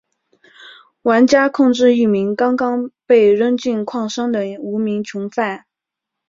[1.03, 5.65] 玩家控制一名刚刚被扔进矿山的无名囚犯。